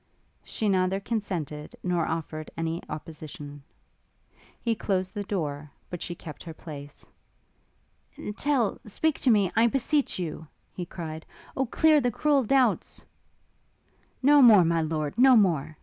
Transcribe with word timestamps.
She 0.43 0.67
neither 0.67 0.99
consented 0.99 1.75
nor 1.83 2.07
offered 2.07 2.49
any 2.57 2.81
opposition. 2.89 3.61
He 4.59 4.73
closed 4.73 5.13
the 5.13 5.21
door, 5.23 5.69
but 5.91 6.01
she 6.01 6.15
kept 6.15 6.41
her 6.41 6.55
place. 6.55 7.05
'Tell 8.35 8.79
speak 8.87 9.19
to 9.19 9.29
me, 9.29 9.51
I 9.55 9.67
beseech 9.67 10.17
you!' 10.17 10.47
he 10.73 10.87
cried, 10.87 11.23
'Oh 11.55 11.67
clear 11.67 12.01
the 12.01 12.09
cruel 12.09 12.43
doubts' 12.43 13.05
'No 14.23 14.41
more, 14.41 14.65
my 14.65 14.81
lord, 14.81 15.19
no 15.19 15.35
more!' 15.35 15.77